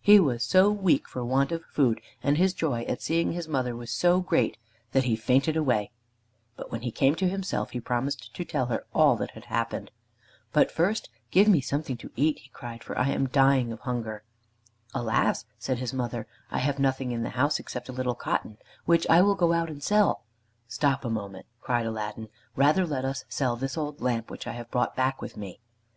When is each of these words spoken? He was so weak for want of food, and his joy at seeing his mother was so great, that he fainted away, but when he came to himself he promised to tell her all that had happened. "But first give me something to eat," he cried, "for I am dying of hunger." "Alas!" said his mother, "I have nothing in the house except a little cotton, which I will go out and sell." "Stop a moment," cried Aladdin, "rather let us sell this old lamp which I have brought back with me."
He 0.00 0.20
was 0.20 0.44
so 0.44 0.70
weak 0.70 1.08
for 1.08 1.24
want 1.24 1.50
of 1.50 1.64
food, 1.64 2.00
and 2.22 2.38
his 2.38 2.54
joy 2.54 2.82
at 2.82 3.02
seeing 3.02 3.32
his 3.32 3.48
mother 3.48 3.74
was 3.74 3.90
so 3.90 4.20
great, 4.20 4.56
that 4.92 5.02
he 5.02 5.16
fainted 5.16 5.56
away, 5.56 5.90
but 6.54 6.70
when 6.70 6.82
he 6.82 6.92
came 6.92 7.16
to 7.16 7.28
himself 7.28 7.70
he 7.70 7.80
promised 7.80 8.32
to 8.36 8.44
tell 8.44 8.66
her 8.66 8.86
all 8.94 9.16
that 9.16 9.32
had 9.32 9.46
happened. 9.46 9.90
"But 10.52 10.70
first 10.70 11.08
give 11.32 11.48
me 11.48 11.60
something 11.60 11.96
to 11.96 12.12
eat," 12.14 12.38
he 12.38 12.48
cried, 12.50 12.84
"for 12.84 12.96
I 12.96 13.08
am 13.08 13.26
dying 13.26 13.72
of 13.72 13.80
hunger." 13.80 14.22
"Alas!" 14.94 15.46
said 15.58 15.78
his 15.80 15.92
mother, 15.92 16.28
"I 16.48 16.58
have 16.60 16.78
nothing 16.78 17.10
in 17.10 17.24
the 17.24 17.30
house 17.30 17.58
except 17.58 17.88
a 17.88 17.92
little 17.92 18.14
cotton, 18.14 18.58
which 18.84 19.04
I 19.10 19.20
will 19.22 19.34
go 19.34 19.52
out 19.52 19.68
and 19.68 19.82
sell." 19.82 20.22
"Stop 20.68 21.04
a 21.04 21.10
moment," 21.10 21.46
cried 21.60 21.86
Aladdin, 21.86 22.28
"rather 22.54 22.86
let 22.86 23.04
us 23.04 23.24
sell 23.28 23.56
this 23.56 23.76
old 23.76 24.00
lamp 24.00 24.30
which 24.30 24.46
I 24.46 24.52
have 24.52 24.70
brought 24.70 24.94
back 24.94 25.20
with 25.20 25.36
me." 25.36 25.58